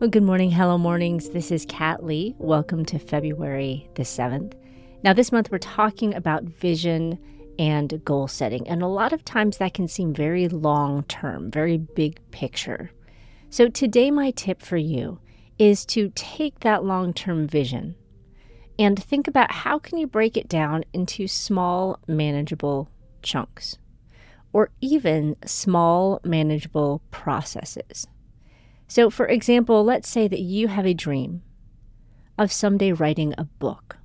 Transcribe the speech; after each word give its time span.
Well, 0.00 0.08
good 0.08 0.22
morning, 0.22 0.52
hello 0.52 0.78
mornings. 0.78 1.30
This 1.30 1.50
is 1.50 1.66
Kat 1.68 2.04
Lee. 2.04 2.32
Welcome 2.38 2.84
to 2.84 3.00
February 3.00 3.90
the 3.96 4.04
7th. 4.04 4.54
Now, 5.02 5.12
this 5.12 5.32
month 5.32 5.50
we're 5.50 5.58
talking 5.58 6.14
about 6.14 6.44
vision 6.44 7.18
and 7.58 8.00
goal 8.04 8.28
setting, 8.28 8.68
and 8.68 8.80
a 8.80 8.86
lot 8.86 9.12
of 9.12 9.24
times 9.24 9.56
that 9.56 9.74
can 9.74 9.88
seem 9.88 10.14
very 10.14 10.46
long 10.46 11.02
term, 11.08 11.50
very 11.50 11.78
big 11.78 12.20
picture. 12.30 12.92
So, 13.50 13.66
today, 13.66 14.12
my 14.12 14.30
tip 14.30 14.62
for 14.62 14.76
you 14.76 15.18
is 15.58 15.84
to 15.86 16.12
take 16.14 16.60
that 16.60 16.84
long 16.84 17.12
term 17.12 17.48
vision 17.48 17.96
and 18.78 19.02
think 19.02 19.26
about 19.26 19.50
how 19.50 19.80
can 19.80 19.98
you 19.98 20.06
break 20.06 20.36
it 20.36 20.48
down 20.48 20.84
into 20.92 21.26
small, 21.26 21.98
manageable 22.06 22.88
chunks 23.24 23.78
or 24.52 24.70
even 24.80 25.34
small, 25.44 26.20
manageable 26.22 27.02
processes. 27.10 28.06
So, 28.88 29.10
for 29.10 29.26
example, 29.26 29.84
let's 29.84 30.08
say 30.08 30.26
that 30.28 30.40
you 30.40 30.68
have 30.68 30.86
a 30.86 30.94
dream 30.94 31.42
of 32.38 32.50
someday 32.50 32.92
writing 32.92 33.34
a 33.36 33.44
book. 33.44 33.98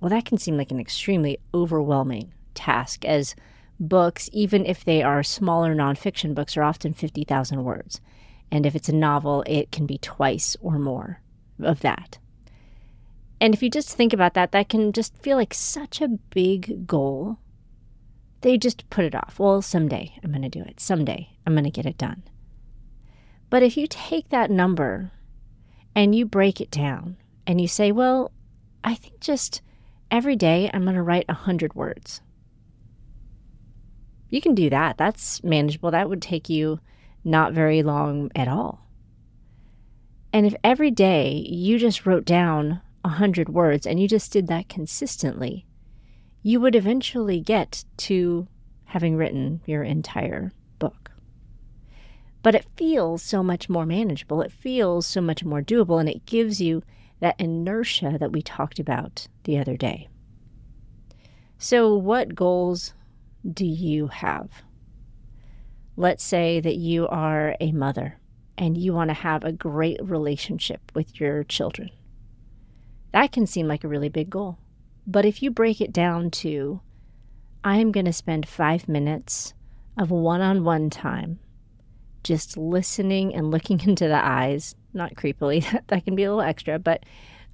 Well, 0.00 0.10
that 0.10 0.24
can 0.24 0.38
seem 0.38 0.56
like 0.56 0.70
an 0.70 0.78
extremely 0.78 1.38
overwhelming 1.52 2.32
task, 2.54 3.04
as 3.04 3.34
books, 3.80 4.30
even 4.32 4.64
if 4.64 4.84
they 4.84 5.02
are 5.02 5.22
smaller 5.22 5.74
nonfiction 5.74 6.34
books, 6.34 6.56
are 6.56 6.62
often 6.62 6.94
50,000 6.94 7.64
words. 7.64 8.00
And 8.50 8.64
if 8.64 8.76
it's 8.76 8.88
a 8.88 8.94
novel, 8.94 9.42
it 9.46 9.72
can 9.72 9.86
be 9.86 9.98
twice 9.98 10.56
or 10.60 10.78
more 10.78 11.20
of 11.60 11.80
that. 11.80 12.18
And 13.40 13.54
if 13.54 13.62
you 13.62 13.68
just 13.68 13.96
think 13.96 14.12
about 14.12 14.34
that, 14.34 14.52
that 14.52 14.68
can 14.68 14.92
just 14.92 15.16
feel 15.18 15.36
like 15.36 15.52
such 15.52 16.00
a 16.00 16.08
big 16.08 16.86
goal. 16.86 17.38
They 18.42 18.56
just 18.56 18.88
put 18.88 19.04
it 19.04 19.14
off. 19.14 19.38
Well, 19.38 19.62
someday 19.62 20.14
I'm 20.22 20.30
going 20.30 20.42
to 20.42 20.48
do 20.48 20.62
it. 20.62 20.78
Someday 20.78 21.30
I'm 21.44 21.54
going 21.54 21.64
to 21.64 21.70
get 21.70 21.86
it 21.86 21.98
done. 21.98 22.22
But 23.48 23.62
if 23.62 23.76
you 23.76 23.86
take 23.86 24.28
that 24.30 24.50
number 24.50 25.12
and 25.94 26.14
you 26.14 26.26
break 26.26 26.60
it 26.60 26.70
down 26.70 27.16
and 27.46 27.60
you 27.60 27.68
say, 27.68 27.92
well, 27.92 28.32
I 28.82 28.94
think 28.94 29.20
just 29.20 29.62
every 30.10 30.36
day 30.36 30.70
I'm 30.72 30.82
going 30.82 30.96
to 30.96 31.02
write 31.02 31.28
100 31.28 31.74
words. 31.74 32.20
You 34.28 34.40
can 34.40 34.54
do 34.54 34.68
that. 34.70 34.98
That's 34.98 35.42
manageable. 35.44 35.92
That 35.92 36.08
would 36.08 36.22
take 36.22 36.48
you 36.48 36.80
not 37.24 37.52
very 37.52 37.82
long 37.82 38.30
at 38.34 38.48
all. 38.48 38.86
And 40.32 40.46
if 40.46 40.54
every 40.62 40.90
day 40.90 41.46
you 41.48 41.78
just 41.78 42.04
wrote 42.04 42.24
down 42.24 42.80
100 43.02 43.48
words 43.48 43.86
and 43.86 44.00
you 44.00 44.08
just 44.08 44.32
did 44.32 44.48
that 44.48 44.68
consistently, 44.68 45.66
you 46.42 46.60
would 46.60 46.74
eventually 46.74 47.40
get 47.40 47.84
to 47.98 48.48
having 48.84 49.16
written 49.16 49.60
your 49.66 49.82
entire 49.82 50.52
book 50.78 51.10
but 52.46 52.54
it 52.54 52.64
feels 52.76 53.24
so 53.24 53.42
much 53.42 53.68
more 53.68 53.84
manageable. 53.84 54.40
It 54.40 54.52
feels 54.52 55.04
so 55.04 55.20
much 55.20 55.42
more 55.42 55.60
doable, 55.60 55.98
and 55.98 56.08
it 56.08 56.26
gives 56.26 56.60
you 56.60 56.84
that 57.18 57.34
inertia 57.40 58.18
that 58.20 58.30
we 58.30 58.40
talked 58.40 58.78
about 58.78 59.26
the 59.42 59.58
other 59.58 59.76
day. 59.76 60.06
So, 61.58 61.96
what 61.96 62.36
goals 62.36 62.94
do 63.52 63.66
you 63.66 64.06
have? 64.06 64.62
Let's 65.96 66.22
say 66.22 66.60
that 66.60 66.76
you 66.76 67.08
are 67.08 67.56
a 67.60 67.72
mother 67.72 68.20
and 68.56 68.78
you 68.78 68.92
want 68.92 69.10
to 69.10 69.14
have 69.14 69.42
a 69.42 69.50
great 69.50 69.98
relationship 70.00 70.92
with 70.94 71.18
your 71.18 71.42
children. 71.42 71.90
That 73.10 73.32
can 73.32 73.48
seem 73.48 73.66
like 73.66 73.82
a 73.82 73.88
really 73.88 74.08
big 74.08 74.30
goal. 74.30 74.58
But 75.04 75.24
if 75.24 75.42
you 75.42 75.50
break 75.50 75.80
it 75.80 75.92
down 75.92 76.30
to, 76.42 76.80
I 77.64 77.78
am 77.78 77.90
going 77.90 78.06
to 78.06 78.12
spend 78.12 78.46
five 78.46 78.88
minutes 78.88 79.52
of 79.98 80.12
one 80.12 80.42
on 80.42 80.62
one 80.62 80.90
time 80.90 81.40
just 82.26 82.56
listening 82.56 83.34
and 83.34 83.50
looking 83.50 83.80
into 83.86 84.08
the 84.08 84.24
eyes, 84.24 84.74
not 84.92 85.14
creepily, 85.14 85.64
that 85.86 86.04
can 86.04 86.14
be 86.14 86.24
a 86.24 86.30
little 86.30 86.42
extra, 86.42 86.78
but 86.78 87.04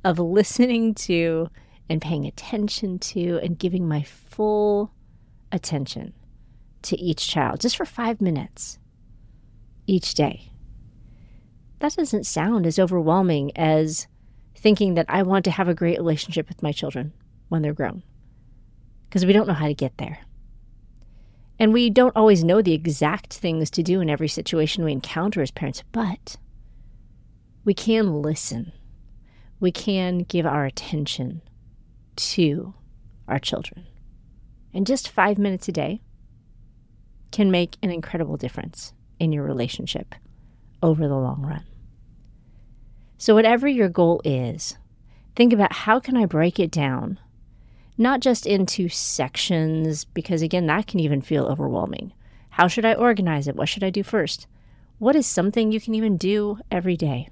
of 0.04 0.18
listening 0.18 0.94
to 0.94 1.48
and 1.88 2.00
paying 2.00 2.26
attention 2.26 2.98
to 2.98 3.38
and 3.42 3.58
giving 3.58 3.86
my 3.86 4.02
full 4.02 4.92
attention 5.52 6.12
to 6.82 6.98
each 6.98 7.28
child 7.28 7.60
just 7.60 7.76
for 7.76 7.84
five 7.84 8.20
minutes 8.20 8.78
each 9.86 10.14
day. 10.14 10.50
That 11.80 11.94
doesn't 11.94 12.26
sound 12.26 12.66
as 12.66 12.78
overwhelming 12.78 13.56
as 13.56 14.06
thinking 14.56 14.94
that 14.94 15.06
I 15.08 15.22
want 15.22 15.44
to 15.44 15.50
have 15.50 15.68
a 15.68 15.74
great 15.74 15.98
relationship 15.98 16.48
with 16.48 16.62
my 16.62 16.72
children 16.72 17.12
when 17.48 17.62
they're 17.62 17.74
grown, 17.74 18.02
because 19.08 19.26
we 19.26 19.32
don't 19.32 19.48
know 19.48 19.52
how 19.52 19.66
to 19.66 19.74
get 19.74 19.98
there. 19.98 20.20
And 21.62 21.72
we 21.72 21.90
don't 21.90 22.16
always 22.16 22.42
know 22.42 22.60
the 22.60 22.72
exact 22.72 23.34
things 23.34 23.70
to 23.70 23.84
do 23.84 24.00
in 24.00 24.10
every 24.10 24.26
situation 24.26 24.82
we 24.82 24.90
encounter 24.90 25.40
as 25.40 25.52
parents, 25.52 25.84
but 25.92 26.36
we 27.64 27.72
can 27.72 28.20
listen. 28.20 28.72
We 29.60 29.70
can 29.70 30.24
give 30.24 30.44
our 30.44 30.64
attention 30.64 31.40
to 32.16 32.74
our 33.28 33.38
children. 33.38 33.86
And 34.74 34.88
just 34.88 35.08
five 35.08 35.38
minutes 35.38 35.68
a 35.68 35.72
day 35.72 36.02
can 37.30 37.52
make 37.52 37.76
an 37.80 37.92
incredible 37.92 38.36
difference 38.36 38.92
in 39.20 39.30
your 39.30 39.44
relationship 39.44 40.16
over 40.82 41.06
the 41.06 41.14
long 41.14 41.42
run. 41.42 41.64
So, 43.18 43.36
whatever 43.36 43.68
your 43.68 43.88
goal 43.88 44.20
is, 44.24 44.76
think 45.36 45.52
about 45.52 45.72
how 45.72 46.00
can 46.00 46.16
I 46.16 46.26
break 46.26 46.58
it 46.58 46.72
down 46.72 47.20
not 48.02 48.20
just 48.20 48.46
into 48.46 48.88
sections, 48.88 50.04
because 50.04 50.42
again, 50.42 50.66
that 50.66 50.86
can 50.86 51.00
even 51.00 51.22
feel 51.22 51.46
overwhelming. 51.46 52.12
How 52.50 52.68
should 52.68 52.84
I 52.84 52.94
organize 52.94 53.48
it? 53.48 53.56
What 53.56 53.68
should 53.68 53.84
I 53.84 53.90
do 53.90 54.02
first? 54.02 54.46
What 54.98 55.16
is 55.16 55.26
something 55.26 55.72
you 55.72 55.80
can 55.80 55.94
even 55.94 56.16
do 56.16 56.58
every 56.70 56.96
day? 56.96 57.28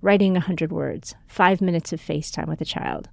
Writing 0.00 0.32
100 0.32 0.72
words, 0.72 1.14
five 1.26 1.60
minutes 1.60 1.92
of 1.92 2.00
FaceTime 2.00 2.48
with 2.48 2.60
a 2.60 2.64
child. 2.64 3.08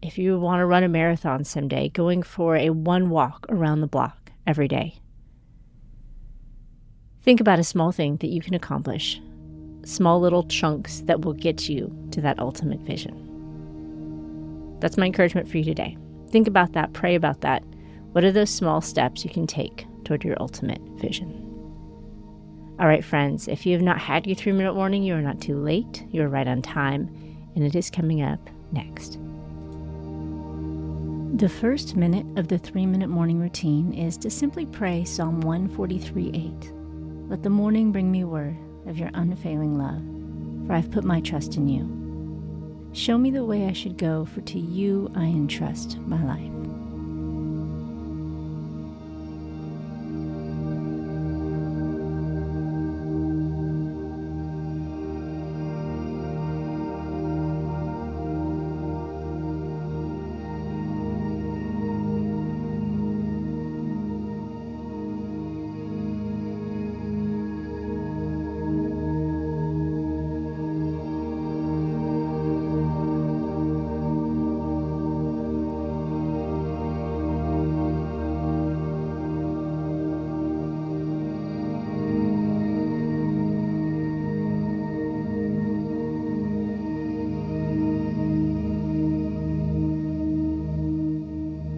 If 0.00 0.16
you 0.16 0.38
want 0.38 0.60
to 0.60 0.66
run 0.66 0.84
a 0.84 0.88
marathon 0.88 1.44
someday, 1.44 1.90
going 1.90 2.22
for 2.22 2.56
a 2.56 2.70
one 2.70 3.10
walk 3.10 3.46
around 3.48 3.80
the 3.80 3.86
block 3.86 4.32
every 4.46 4.68
day. 4.68 4.98
Think 7.22 7.40
about 7.40 7.58
a 7.58 7.64
small 7.64 7.92
thing 7.92 8.16
that 8.18 8.28
you 8.28 8.40
can 8.40 8.54
accomplish, 8.54 9.20
small 9.84 10.20
little 10.20 10.44
chunks 10.44 11.00
that 11.02 11.24
will 11.24 11.34
get 11.34 11.68
you 11.68 11.94
to 12.12 12.20
that 12.22 12.38
ultimate 12.38 12.80
vision. 12.80 13.27
That's 14.80 14.96
my 14.96 15.06
encouragement 15.06 15.48
for 15.48 15.58
you 15.58 15.64
today. 15.64 15.96
Think 16.30 16.46
about 16.46 16.72
that, 16.72 16.92
pray 16.92 17.14
about 17.14 17.40
that. 17.40 17.62
What 18.12 18.24
are 18.24 18.32
those 18.32 18.50
small 18.50 18.80
steps 18.80 19.24
you 19.24 19.30
can 19.30 19.46
take 19.46 19.86
toward 20.04 20.24
your 20.24 20.36
ultimate 20.40 20.80
vision? 20.96 21.44
All 22.80 22.86
right, 22.86 23.04
friends, 23.04 23.48
if 23.48 23.66
you 23.66 23.72
have 23.72 23.82
not 23.82 23.98
had 23.98 24.26
your 24.26 24.36
three 24.36 24.52
minute 24.52 24.74
morning, 24.74 25.02
you 25.02 25.14
are 25.14 25.20
not 25.20 25.40
too 25.40 25.56
late. 25.56 26.04
You 26.10 26.22
are 26.22 26.28
right 26.28 26.46
on 26.46 26.62
time, 26.62 27.08
and 27.56 27.64
it 27.64 27.74
is 27.74 27.90
coming 27.90 28.22
up 28.22 28.38
next. 28.70 29.18
The 31.38 31.48
first 31.48 31.96
minute 31.96 32.26
of 32.38 32.48
the 32.48 32.58
three 32.58 32.86
minute 32.86 33.08
morning 33.08 33.40
routine 33.40 33.92
is 33.92 34.16
to 34.18 34.30
simply 34.30 34.64
pray 34.64 35.04
Psalm 35.04 35.40
143 35.40 36.30
8. 36.62 36.72
Let 37.28 37.42
the 37.42 37.50
morning 37.50 37.90
bring 37.90 38.12
me 38.12 38.24
word 38.24 38.56
of 38.86 38.96
your 38.96 39.10
unfailing 39.14 39.76
love, 39.76 40.66
for 40.66 40.74
I've 40.74 40.90
put 40.90 41.04
my 41.04 41.20
trust 41.20 41.56
in 41.56 41.68
you. 41.68 41.97
Show 42.92 43.18
me 43.18 43.30
the 43.30 43.44
way 43.44 43.66
I 43.66 43.72
should 43.72 43.96
go, 43.96 44.24
for 44.24 44.40
to 44.42 44.58
you 44.58 45.10
I 45.14 45.24
entrust 45.24 45.98
my 46.00 46.22
life. 46.24 46.57